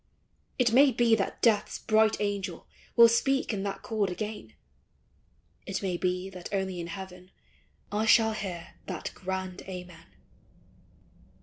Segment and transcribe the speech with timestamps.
[0.57, 2.65] It may be that Death's bright angel
[2.95, 4.55] Will speak in that chord again;
[5.67, 7.29] It may be that only in heaven
[7.91, 10.07] I shall hear that grand Amen.